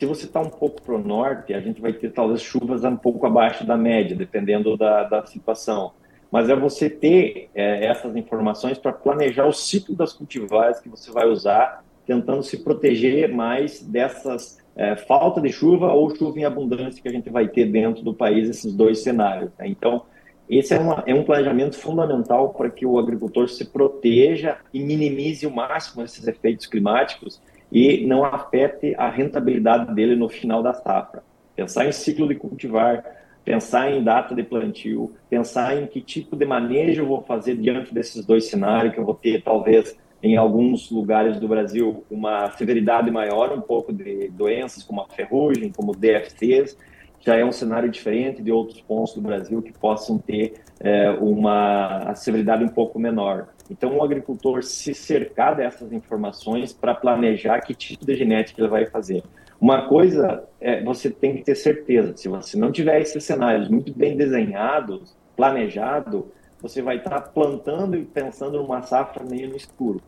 Se 0.00 0.04
você 0.04 0.26
está 0.26 0.40
um 0.40 0.50
pouco 0.50 0.82
para 0.82 0.96
o 0.96 0.98
norte, 0.98 1.54
a 1.54 1.60
gente 1.60 1.80
vai 1.80 1.92
ter 1.92 2.10
talvez 2.10 2.42
chuvas 2.42 2.82
um 2.82 2.96
pouco 2.96 3.24
abaixo 3.24 3.64
da 3.64 3.76
média, 3.76 4.16
dependendo 4.16 4.76
da, 4.76 5.04
da 5.04 5.24
situação. 5.26 5.92
Mas 6.28 6.50
é 6.50 6.56
você 6.56 6.90
ter 6.90 7.48
é, 7.54 7.86
essas 7.86 8.16
informações 8.16 8.76
para 8.76 8.92
planejar 8.92 9.46
o 9.46 9.52
ciclo 9.52 9.94
das 9.94 10.12
cultivares 10.12 10.80
que 10.80 10.88
você 10.88 11.12
vai 11.12 11.28
usar, 11.28 11.84
tentando 12.04 12.42
se 12.42 12.64
proteger 12.64 13.32
mais 13.32 13.80
dessas 13.80 14.58
é, 14.74 14.96
falta 14.96 15.40
de 15.40 15.52
chuva 15.52 15.92
ou 15.92 16.14
chuva 16.16 16.40
em 16.40 16.44
abundância 16.44 17.00
que 17.00 17.08
a 17.08 17.12
gente 17.12 17.30
vai 17.30 17.46
ter 17.46 17.66
dentro 17.66 18.02
do 18.02 18.12
país, 18.12 18.48
esses 18.48 18.74
dois 18.74 19.04
cenários. 19.04 19.52
Né? 19.56 19.68
Então, 19.68 20.02
esse 20.48 20.74
é, 20.74 20.78
uma, 20.78 21.02
é, 21.06 21.14
um 21.14 21.24
planejamento 21.24 21.76
fundamental 21.76 22.50
para 22.50 22.70
que 22.70 22.84
o 22.84 22.98
agricultor 22.98 23.48
se 23.48 23.64
proteja 23.64 24.58
e 24.72 24.80
minimize 24.80 25.46
o 25.46 25.50
máximo 25.50 26.02
esses 26.02 26.26
efeitos 26.26 26.66
climáticos 26.66 27.40
e 27.72 28.06
não 28.06 28.24
afete 28.24 28.94
a 28.96 29.08
rentabilidade 29.08 29.94
dele 29.94 30.14
no 30.14 30.28
final 30.28 30.62
da 30.62 30.74
safra. 30.74 31.22
Pensar 31.56 31.86
em 31.86 31.92
ciclo 31.92 32.28
de 32.28 32.34
cultivar, 32.34 33.04
pensar 33.44 33.90
em 33.90 34.02
data 34.02 34.34
de 34.34 34.42
plantio, 34.42 35.12
pensar 35.30 35.76
em 35.76 35.86
que 35.86 36.00
tipo 36.00 36.36
de 36.36 36.44
manejo 36.44 37.02
eu 37.02 37.06
vou 37.06 37.22
fazer 37.22 37.56
diante 37.56 37.92
desses 37.92 38.24
dois 38.24 38.46
cenários, 38.46 38.92
que 38.92 39.00
eu 39.00 39.04
vou 39.04 39.14
ter 39.14 39.42
talvez 39.42 39.96
em 40.22 40.36
alguns 40.36 40.90
lugares 40.90 41.38
do 41.38 41.46
Brasil 41.46 42.02
uma 42.10 42.50
severidade 42.52 43.10
maior, 43.10 43.52
um 43.52 43.60
pouco 43.60 43.92
de 43.92 44.28
doenças 44.30 44.82
como 44.82 45.02
a 45.02 45.06
ferrugem, 45.08 45.70
como 45.70 45.94
DFCs, 45.94 46.78
já 47.24 47.36
é 47.36 47.44
um 47.44 47.52
cenário 47.52 47.90
diferente 47.90 48.42
de 48.42 48.52
outros 48.52 48.80
pontos 48.82 49.14
do 49.14 49.20
Brasil 49.22 49.62
que 49.62 49.72
possam 49.72 50.18
ter 50.18 50.54
é, 50.78 51.10
uma 51.10 52.14
severidade 52.14 52.62
um 52.62 52.68
pouco 52.68 52.98
menor. 52.98 53.48
Então, 53.70 53.96
o 53.96 54.04
agricultor 54.04 54.62
se 54.62 54.92
cercar 54.92 55.56
dessas 55.56 55.90
informações 55.90 56.72
para 56.72 56.94
planejar 56.94 57.60
que 57.60 57.74
tipo 57.74 58.04
de 58.04 58.14
genética 58.14 58.60
ele 58.60 58.68
vai 58.68 58.84
fazer. 58.84 59.22
Uma 59.58 59.88
coisa 59.88 60.44
é 60.60 60.82
você 60.84 61.08
tem 61.08 61.36
que 61.36 61.44
ter 61.44 61.54
certeza, 61.54 62.14
se 62.14 62.28
você 62.28 62.58
não 62.58 62.70
tiver 62.70 63.00
esses 63.00 63.24
cenários 63.24 63.68
muito 63.68 63.94
bem 63.94 64.16
desenhados, 64.16 65.16
planejado, 65.34 66.30
você 66.60 66.82
vai 66.82 66.96
estar 66.96 67.20
plantando 67.20 67.96
e 67.96 68.04
pensando 68.04 68.58
numa 68.58 68.82
safra 68.82 69.24
meio 69.24 69.48
no 69.48 69.56
escuro. 69.56 70.02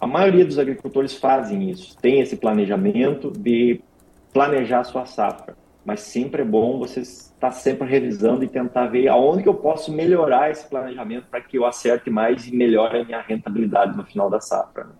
A 0.00 0.06
maioria 0.06 0.44
dos 0.44 0.58
agricultores 0.58 1.14
fazem 1.14 1.70
isso, 1.70 1.96
tem 1.98 2.20
esse 2.20 2.36
planejamento 2.36 3.30
de 3.30 3.80
planejar 4.32 4.80
a 4.80 4.84
sua 4.84 5.06
safra, 5.06 5.56
mas 5.86 6.00
sempre 6.00 6.42
é 6.42 6.44
bom 6.44 6.80
você 6.80 7.00
estar 7.00 7.52
sempre 7.52 7.88
revisando 7.88 8.42
e 8.42 8.48
tentar 8.48 8.88
ver 8.88 9.06
aonde 9.06 9.44
que 9.44 9.48
eu 9.48 9.54
posso 9.54 9.92
melhorar 9.92 10.50
esse 10.50 10.66
planejamento 10.66 11.26
para 11.30 11.40
que 11.40 11.56
eu 11.56 11.64
acerte 11.64 12.10
mais 12.10 12.44
e 12.48 12.54
melhore 12.54 12.98
a 12.98 13.04
minha 13.04 13.20
rentabilidade 13.20 13.96
no 13.96 14.04
final 14.04 14.28
da 14.28 14.40
safra. 14.40 14.84
Né? 14.84 14.90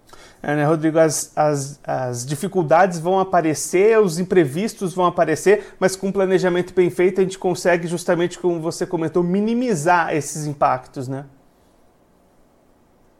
É, 0.44 0.54
né, 0.54 0.64
Rodrigo, 0.64 1.00
as, 1.00 1.36
as, 1.36 1.80
as 1.84 2.24
dificuldades 2.24 3.00
vão 3.00 3.18
aparecer, 3.18 3.98
os 3.98 4.20
imprevistos 4.20 4.94
vão 4.94 5.06
aparecer, 5.06 5.74
mas 5.80 5.96
com 5.96 6.06
um 6.06 6.12
planejamento 6.12 6.72
bem 6.72 6.88
feito 6.88 7.20
a 7.20 7.24
gente 7.24 7.36
consegue 7.38 7.88
justamente, 7.88 8.38
como 8.38 8.60
você 8.60 8.86
comentou, 8.86 9.24
minimizar 9.24 10.14
esses 10.14 10.46
impactos, 10.46 11.08
né? 11.08 11.26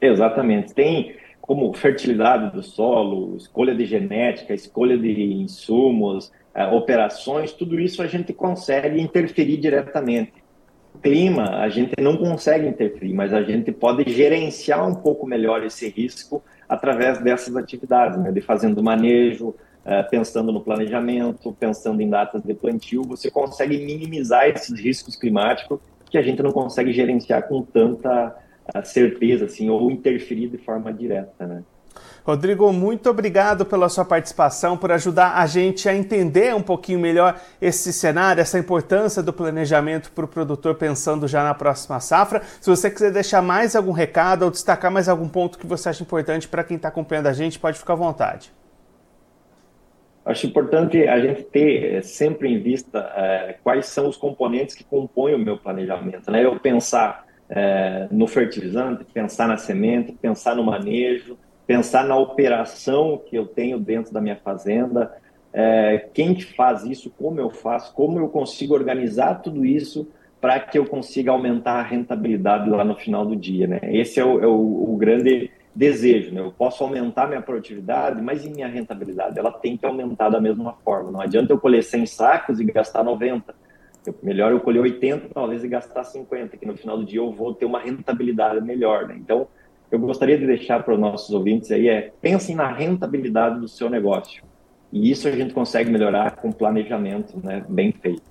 Exatamente. 0.01 0.73
Tem 0.73 1.17
como 1.41 1.73
fertilidade 1.75 2.55
do 2.55 2.63
solo, 2.63 3.37
escolha 3.37 3.75
de 3.75 3.87
genética, 3.87 4.55
escolha 4.55 4.97
de 4.97 5.11
insumos, 5.33 6.33
operações, 6.65 7.53
tudo 7.53 7.79
isso 7.79 8.01
a 8.03 8.07
gente 8.07 8.33
consegue 8.33 9.01
interferir 9.01 9.59
diretamente. 9.59 10.33
Clima, 11.03 11.59
a 11.59 11.69
gente 11.69 11.93
não 12.01 12.17
consegue 12.17 12.67
interferir, 12.67 13.13
mas 13.13 13.35
a 13.35 13.43
gente 13.43 13.71
pode 13.71 14.11
gerenciar 14.11 14.89
um 14.89 14.95
pouco 14.95 15.27
melhor 15.27 15.63
esse 15.63 15.89
risco 15.91 16.43
através 16.67 17.19
dessas 17.19 17.55
atividades, 17.55 18.19
né? 18.19 18.33
de 18.33 18.41
fazendo 18.41 18.83
manejo, 18.83 19.49
uh, 19.49 20.09
pensando 20.11 20.51
no 20.51 20.63
planejamento, 20.63 21.55
pensando 21.61 22.01
em 22.01 22.09
datas 22.09 22.43
de 22.43 22.55
plantio, 22.55 23.03
você 23.03 23.31
consegue 23.31 23.77
minimizar 23.85 24.49
esses 24.49 24.81
riscos 24.81 25.17
climáticos 25.17 25.79
que 26.11 26.17
a 26.17 26.23
gente 26.23 26.43
não 26.43 26.51
consegue 26.51 26.93
gerenciar 26.93 27.47
com 27.47 27.63
tanta 27.63 28.35
uh, 28.75 28.85
certeza, 28.85 29.45
assim, 29.45 29.69
ou 29.69 29.91
interferir 29.91 30.49
de 30.49 30.59
forma 30.59 30.93
direta, 30.93 31.47
né? 31.47 31.63
Rodrigo, 32.27 32.73
muito 32.73 33.09
obrigado 33.09 33.65
pela 33.65 33.89
sua 33.89 34.05
participação, 34.05 34.77
por 34.77 34.91
ajudar 34.91 35.37
a 35.37 35.47
gente 35.47 35.89
a 35.89 35.95
entender 35.95 36.53
um 36.57 36.61
pouquinho 36.61 36.99
melhor 36.99 37.41
esse 37.63 37.93
cenário, 37.93 38.41
essa 38.41 38.59
importância 38.59 39.23
do 39.23 39.33
planejamento 39.33 40.11
para 40.11 40.25
o 40.25 40.29
produtor 40.29 40.75
pensando 40.75 41.29
já 41.29 41.45
na 41.45 41.55
próxima 41.55 42.01
safra. 42.01 42.43
Se 42.61 42.69
você 42.69 42.91
quiser 42.91 43.13
deixar 43.13 43.41
mais 43.41 43.77
algum 43.77 43.93
recado 43.93 44.45
ou 44.45 44.51
destacar 44.51 44.91
mais 44.91 45.09
algum 45.09 45.29
ponto 45.29 45.57
que 45.57 45.69
você 45.69 45.89
acha 45.89 46.03
importante 46.03 46.49
para 46.49 46.65
quem 46.65 46.77
está 46.77 46.89
acompanhando 46.89 47.29
a 47.29 47.33
gente, 47.33 47.61
pode 47.61 47.79
ficar 47.79 47.93
à 47.93 47.97
vontade. 47.97 48.53
Acho 50.25 50.49
importante 50.49 51.07
a 51.07 51.21
gente 51.21 51.45
ter 51.45 51.95
eh, 51.95 52.03
sempre 52.03 52.53
em 52.53 52.61
vista 52.61 52.99
é, 53.15 53.57
quais 53.63 53.87
são 53.87 54.09
os 54.09 54.17
componentes 54.17 54.75
que 54.75 54.83
compõem 54.83 55.37
o 55.37 55.39
meu 55.39 55.59
planejamento. 55.59 56.29
Né? 56.29 56.45
Eu 56.45 56.59
pensar 56.59 57.25
é, 57.49 58.09
no 58.11 58.27
fertilizante, 58.27 59.05
pensar 59.05 59.47
na 59.47 59.57
semente, 59.57 60.11
pensar 60.11 60.57
no 60.57 60.65
manejo, 60.65 61.39
pensar 61.67 62.05
na 62.05 62.17
operação 62.17 63.21
que 63.27 63.37
eu 63.37 63.47
tenho 63.47 63.79
dentro 63.79 64.13
da 64.13 64.21
minha 64.21 64.37
fazenda, 64.37 65.13
é, 65.53 66.09
quem 66.13 66.35
que 66.35 66.45
faz 66.45 66.85
isso, 66.85 67.11
como 67.11 67.41
eu 67.41 67.51
faço, 67.51 67.93
como 67.95 68.19
eu 68.19 68.29
consigo 68.29 68.75
organizar 68.75 69.37
tudo 69.37 69.65
isso 69.65 70.09
para 70.41 70.61
que 70.61 70.79
eu 70.79 70.85
consiga 70.85 71.33
aumentar 71.33 71.75
a 71.75 71.83
rentabilidade 71.83 72.69
lá 72.69 72.85
no 72.85 72.95
final 72.95 73.25
do 73.25 73.35
dia, 73.35 73.67
né? 73.67 73.81
Esse 73.85 74.21
é 74.21 74.25
o, 74.25 74.39
é 74.39 74.47
o, 74.47 74.93
o 74.93 74.97
grande 74.97 75.51
desejo, 75.75 76.33
né? 76.33 76.41
Eu 76.41 76.53
posso 76.53 76.85
aumentar 76.85 77.27
minha 77.27 77.43
produtividade, 77.43 78.21
mas 78.23 78.45
e 78.45 78.51
minha 78.51 78.69
rentabilidade? 78.69 79.39
Ela 79.39 79.51
tem 79.51 79.77
que 79.77 79.85
aumentar 79.85 80.29
da 80.29 80.41
mesma 80.41 80.75
forma. 80.85 81.11
Não 81.11 81.21
adianta 81.21 81.53
eu 81.53 81.59
colher 81.59 81.83
100 81.83 82.07
sacos 82.07 82.61
e 82.61 82.65
gastar 82.65 83.03
90. 83.03 83.55
Eu, 84.07 84.15
melhor 84.23 84.53
eu 84.53 84.61
colher 84.61 84.81
80 84.81 85.31
talvez 85.35 85.65
e 85.65 85.69
gastar 85.69 86.05
50, 86.05 86.57
que 86.57 86.67
no 86.67 86.77
final 86.77 86.99
do 86.99 87.05
dia 87.05 87.19
eu 87.19 87.33
vou 87.33 87.53
ter 87.55 87.65
uma 87.65 87.81
rentabilidade 87.81 88.65
melhor, 88.65 89.09
né? 89.09 89.17
Então, 89.19 89.49
eu 89.91 89.99
gostaria 89.99 90.39
de 90.39 90.47
deixar 90.47 90.83
para 90.83 90.95
os 90.95 91.01
nossos 91.01 91.31
ouvintes 91.31 91.71
aí 91.71 91.89
é 91.89 92.13
pensem 92.21 92.57
na 92.57 92.73
rentabilidade 92.73 93.61
do 93.61 93.69
seu 93.69 93.89
negócio. 93.89 94.43
E 94.93 95.11
isso 95.11 95.29
a 95.29 95.31
gente 95.33 95.53
consegue 95.53 95.91
melhorar 95.91 96.37
com 96.37 96.51
planejamento 96.53 97.39
né, 97.43 97.65
bem 97.69 97.93
feito. 97.93 98.23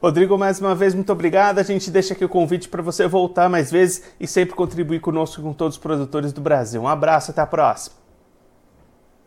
Rodrigo, 0.00 0.38
mais 0.38 0.60
uma 0.60 0.74
vez, 0.74 0.94
muito 0.94 1.12
obrigado. 1.12 1.58
A 1.58 1.62
gente 1.62 1.90
deixa 1.90 2.14
aqui 2.14 2.24
o 2.24 2.28
convite 2.28 2.68
para 2.68 2.80
você 2.80 3.06
voltar 3.08 3.48
mais 3.48 3.70
vezes 3.70 4.14
e 4.18 4.26
sempre 4.26 4.54
contribuir 4.54 5.00
conosco 5.00 5.42
com 5.42 5.52
todos 5.52 5.76
os 5.76 5.82
produtores 5.82 6.32
do 6.32 6.40
Brasil. 6.40 6.80
Um 6.80 6.88
abraço, 6.88 7.32
até 7.32 7.40
a 7.40 7.46
próxima. 7.46 7.96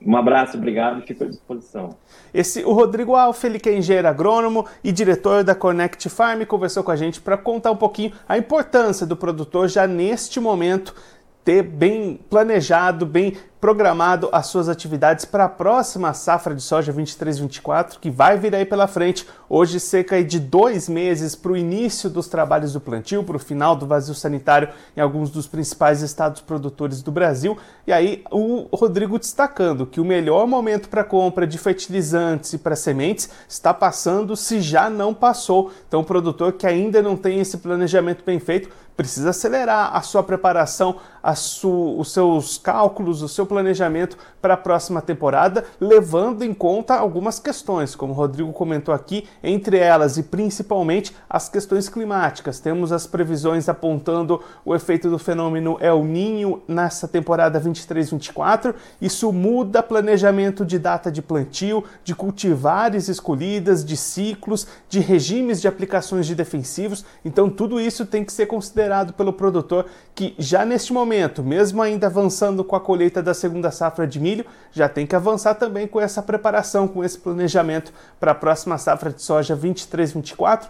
Um 0.03 0.17
abraço, 0.17 0.57
obrigado 0.57 1.01
fico 1.03 1.23
à 1.23 1.27
disposição. 1.27 1.95
Esse, 2.33 2.63
o 2.63 2.73
Rodrigo 2.73 3.15
Alf, 3.15 3.43
ele 3.43 3.59
que 3.59 3.69
é 3.69 3.77
engenheiro 3.77 4.07
agrônomo 4.07 4.65
e 4.83 4.91
diretor 4.91 5.43
da 5.43 5.53
Connect 5.53 6.09
Farm, 6.09 6.43
conversou 6.45 6.83
com 6.83 6.89
a 6.89 6.95
gente 6.95 7.21
para 7.21 7.37
contar 7.37 7.71
um 7.71 7.77
pouquinho 7.77 8.11
a 8.27 8.37
importância 8.37 9.05
do 9.05 9.15
produtor 9.15 9.67
já 9.67 9.85
neste 9.85 10.39
momento 10.39 10.95
ter 11.43 11.63
bem 11.63 12.19
planejado, 12.29 13.05
bem 13.05 13.37
programado 13.61 14.27
as 14.31 14.47
suas 14.47 14.67
atividades 14.67 15.23
para 15.23 15.45
a 15.45 15.49
próxima 15.49 16.11
safra 16.15 16.55
de 16.55 16.63
soja 16.63 16.91
23-24, 16.91 17.99
que 18.01 18.09
vai 18.09 18.35
vir 18.35 18.55
aí 18.55 18.65
pela 18.65 18.87
frente. 18.87 19.27
Hoje, 19.47 19.79
cerca 19.79 20.21
de 20.23 20.39
dois 20.39 20.89
meses 20.89 21.35
para 21.35 21.51
o 21.51 21.57
início 21.57 22.09
dos 22.09 22.27
trabalhos 22.27 22.73
do 22.73 22.81
plantio, 22.81 23.23
para 23.23 23.35
o 23.35 23.39
final 23.39 23.75
do 23.75 23.85
vazio 23.85 24.15
sanitário 24.15 24.69
em 24.97 24.99
alguns 24.99 25.29
dos 25.29 25.45
principais 25.45 26.01
estados 26.01 26.41
produtores 26.41 27.03
do 27.03 27.11
Brasil. 27.11 27.55
E 27.85 27.93
aí, 27.93 28.23
o 28.31 28.67
Rodrigo 28.75 29.19
destacando 29.19 29.85
que 29.85 30.01
o 30.01 30.05
melhor 30.05 30.47
momento 30.47 30.89
para 30.89 31.03
compra 31.03 31.45
de 31.45 31.59
fertilizantes 31.59 32.53
e 32.53 32.57
para 32.57 32.75
sementes 32.75 33.29
está 33.47 33.71
passando, 33.71 34.35
se 34.35 34.59
já 34.59 34.89
não 34.89 35.13
passou. 35.13 35.71
Então, 35.87 36.01
o 36.01 36.05
produtor 36.05 36.53
que 36.53 36.65
ainda 36.65 36.99
não 36.99 37.15
tem 37.15 37.39
esse 37.39 37.59
planejamento 37.59 38.23
bem 38.25 38.39
feito 38.39 38.69
precisa 38.95 39.31
acelerar 39.31 39.95
a 39.95 40.01
sua 40.01 40.21
preparação, 40.21 40.97
a 41.23 41.33
su, 41.33 41.95
os 41.97 42.11
seus 42.11 42.57
cálculos, 42.57 43.21
o 43.21 43.27
seu 43.27 43.45
planejamento 43.51 44.17
para 44.41 44.53
a 44.53 44.57
próxima 44.57 45.01
temporada, 45.01 45.65
levando 45.79 46.41
em 46.41 46.53
conta 46.53 46.95
algumas 46.95 47.37
questões, 47.37 47.95
como 47.95 48.13
o 48.13 48.15
Rodrigo 48.15 48.53
comentou 48.53 48.95
aqui, 48.95 49.27
entre 49.43 49.77
elas 49.77 50.17
e 50.17 50.23
principalmente 50.23 51.13
as 51.29 51.49
questões 51.49 51.89
climáticas. 51.89 52.61
Temos 52.61 52.93
as 52.93 53.05
previsões 53.05 53.67
apontando 53.67 54.41
o 54.63 54.73
efeito 54.73 55.09
do 55.09 55.19
fenômeno 55.19 55.77
El 55.81 56.05
Ninho 56.05 56.61
nessa 56.65 57.09
temporada 57.09 57.59
23-24. 57.59 58.73
Isso 59.01 59.33
muda 59.33 59.83
planejamento 59.83 60.65
de 60.65 60.79
data 60.79 61.11
de 61.11 61.21
plantio, 61.21 61.83
de 62.05 62.15
cultivares 62.15 63.09
escolhidas, 63.09 63.83
de 63.83 63.97
ciclos, 63.97 64.65
de 64.87 65.01
regimes 65.01 65.59
de 65.59 65.67
aplicações 65.67 66.25
de 66.25 66.35
defensivos. 66.35 67.03
Então, 67.25 67.49
tudo 67.49 67.81
isso 67.81 68.05
tem 68.05 68.23
que 68.23 68.31
ser 68.31 68.45
considerado 68.45 69.11
pelo 69.11 69.33
produtor 69.33 69.87
que 70.15 70.33
já 70.37 70.63
neste 70.63 70.93
momento, 70.93 71.43
mesmo 71.43 71.81
ainda 71.81 72.07
avançando 72.07 72.63
com 72.63 72.75
a 72.75 72.79
colheita 72.79 73.21
da 73.21 73.33
segunda 73.41 73.71
safra 73.71 74.07
de 74.07 74.19
milho, 74.19 74.45
já 74.71 74.87
tem 74.87 75.05
que 75.05 75.15
avançar 75.15 75.55
também 75.55 75.87
com 75.87 75.99
essa 75.99 76.21
preparação, 76.21 76.87
com 76.87 77.03
esse 77.03 77.17
planejamento 77.17 77.91
para 78.19 78.31
a 78.31 78.35
próxima 78.35 78.77
safra 78.77 79.11
de 79.11 79.21
soja 79.21 79.57
23-24 79.57 80.69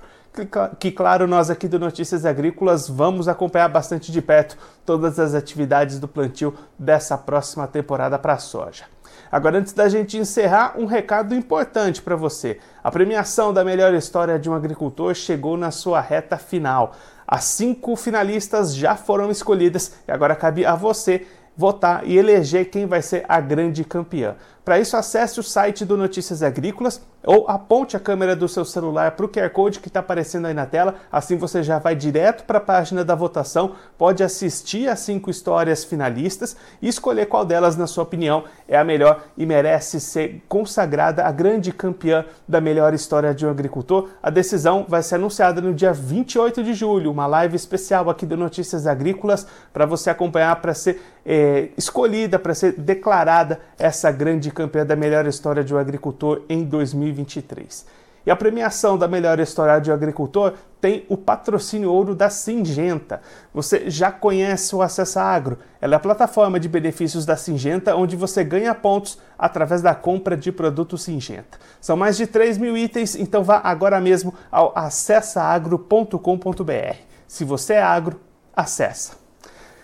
que, 0.80 0.92
claro, 0.92 1.28
nós 1.28 1.50
aqui 1.50 1.68
do 1.68 1.78
Notícias 1.78 2.26
Agrícolas 2.26 2.88
vamos 2.88 3.28
acompanhar 3.28 3.68
bastante 3.68 4.12
de 4.12 4.22
perto 4.22 4.58
todas 4.86 5.20
as 5.20 5.34
atividades 5.34 6.00
do 6.00 6.08
plantio 6.08 6.54
dessa 6.80 7.18
próxima 7.18 7.68
temporada 7.68 8.18
para 8.18 8.34
a 8.34 8.38
soja. 8.38 8.86
Agora, 9.30 9.60
antes 9.60 9.74
da 9.74 9.90
gente 9.90 10.18
encerrar, 10.18 10.76
um 10.78 10.86
recado 10.86 11.36
importante 11.36 12.02
para 12.02 12.16
você. 12.16 12.60
A 12.82 12.90
premiação 12.90 13.54
da 13.54 13.64
melhor 13.64 13.94
história 13.94 14.40
de 14.40 14.50
um 14.50 14.54
agricultor 14.54 15.14
chegou 15.14 15.58
na 15.58 15.70
sua 15.70 16.00
reta 16.00 16.38
final. 16.38 16.94
As 17.28 17.46
cinco 17.46 17.96
finalistas 17.96 18.76
já 18.76 18.96
foram 18.96 19.30
escolhidas 19.32 19.94
e 20.08 20.12
agora 20.12 20.36
cabe 20.36 20.66
a 20.66 20.76
você 20.76 21.28
votar 21.56 22.08
e 22.08 22.18
eleger 22.18 22.70
quem 22.70 22.86
vai 22.86 23.02
ser 23.02 23.26
a 23.28 23.40
grande 23.40 23.84
campeã. 23.84 24.36
Para 24.64 24.80
isso, 24.80 24.96
acesse 24.96 25.40
o 25.40 25.44
site 25.44 25.84
do 25.84 25.98
Notícias 25.98 26.44
Agrícolas 26.44 27.02
ou 27.24 27.48
aponte 27.48 27.96
a 27.96 28.00
câmera 28.00 28.36
do 28.36 28.48
seu 28.48 28.64
celular 28.64 29.12
para 29.12 29.26
o 29.26 29.30
QR 29.30 29.50
Code 29.50 29.80
que 29.80 29.88
está 29.88 30.00
aparecendo 30.00 30.46
aí 30.46 30.54
na 30.54 30.66
tela. 30.66 30.96
Assim 31.12 31.36
você 31.36 31.64
já 31.64 31.80
vai 31.80 31.96
direto 31.96 32.44
para 32.46 32.60
a 32.60 32.62
página 32.62 33.04
da 33.04 33.16
votação, 33.16 33.74
pode 33.98 34.24
assistir 34.24 34.88
as 34.88 35.00
cinco 35.00 35.30
histórias 35.30 35.84
finalistas 35.84 36.56
e 36.80 36.88
escolher 36.88 37.28
qual 37.28 37.44
delas, 37.44 37.76
na 37.76 37.88
sua 37.88 38.04
opinião, 38.04 38.44
é 38.68 38.78
a 38.78 38.84
melhor 38.84 39.24
e 39.36 39.46
merece 39.48 40.00
ser 40.00 40.44
consagrada 40.48 41.24
a 41.24 41.32
grande 41.32 41.72
campeã 41.72 42.26
da 42.48 42.62
melhor 42.62 42.94
história 42.94 43.34
de 43.34 43.46
um 43.46 43.50
agricultor. 43.50 44.10
A 44.22 44.30
decisão 44.30 44.86
vai 44.88 45.02
ser 45.02 45.16
anunciada 45.16 45.60
no 45.60 45.74
dia 45.74 45.94
28 45.94 46.64
de 46.64 46.74
julho, 46.74 47.12
uma 47.12 47.26
live 47.26 47.56
especial 47.56 48.10
aqui 48.10 48.28
do 48.28 48.38
Notícias 48.38 48.86
Agrícolas 48.86 49.46
para 49.74 49.86
você 49.88 50.10
acompanhar 50.10 50.56
para 50.62 50.74
ser 50.74 51.02
é, 51.26 51.70
escolhida, 51.78 52.40
para 52.40 52.54
ser 52.54 52.74
declarada 52.74 53.60
essa 53.78 54.12
grande 54.12 54.52
campeã 54.52 54.86
da 54.86 54.96
melhor 54.96 55.28
história 55.28 55.64
de 55.64 55.74
um 55.74 55.78
agricultor 55.78 56.44
em 56.50 56.64
2023. 56.64 57.86
E 58.26 58.30
a 58.30 58.36
premiação 58.36 58.98
da 58.98 59.08
melhor 59.08 59.40
história 59.40 59.80
de 59.80 59.90
um 59.90 59.94
agricultor 59.94 60.54
tem 60.80 61.06
o 61.10 61.18
patrocínio 61.18 61.92
ouro 61.92 62.14
da 62.14 62.30
Singenta. 62.30 63.22
Você 63.54 63.90
já 63.90 64.12
conhece 64.12 64.76
o 64.76 64.82
Acessa 64.82 65.22
Agro? 65.22 65.58
Ela 65.80 65.96
é 65.96 65.98
a 65.98 66.00
plataforma 66.00 66.60
de 66.60 66.70
benefícios 66.70 67.26
da 67.26 67.36
Singenta, 67.36 67.96
onde 67.96 68.16
você 68.16 68.44
ganha 68.44 68.76
pontos 68.76 69.18
através 69.38 69.82
da 69.82 69.96
compra 69.96 70.38
de 70.38 70.52
produtos 70.52 71.04
Singenta. 71.04 71.58
São 71.80 71.98
mais 71.98 72.18
de 72.18 72.28
3 72.28 72.60
mil 72.60 72.78
itens, 72.78 73.16
então 73.16 73.44
vá 73.44 73.60
agora 73.64 74.00
mesmo 74.00 74.34
ao 74.52 74.72
acessaagro.com.br. 74.76 76.96
Se 77.28 77.44
você 77.44 77.74
é 77.74 77.82
agro, 77.82 78.20
acessa. 78.56 79.21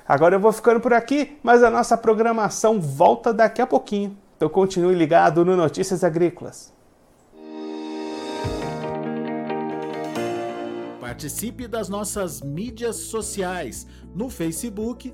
Agora 0.07 0.35
eu 0.35 0.39
vou 0.39 0.53
ficando 0.53 0.79
por 0.79 0.93
aqui, 0.93 1.37
mas 1.43 1.61
a 1.61 1.69
nossa 1.69 1.97
programação 1.97 2.79
volta 2.79 3.33
daqui 3.33 3.61
a 3.61 3.67
pouquinho. 3.67 4.17
Então 4.37 4.47
continue 4.47 4.95
ligado 4.95 5.43
no 5.43 5.55
Notícias 5.55 6.03
Agrícolas. 6.03 6.73
Participe 11.01 11.67
das 11.67 11.89
nossas 11.89 12.41
mídias 12.41 12.95
sociais 12.95 13.87
no 14.13 14.29
Facebook 14.29 15.13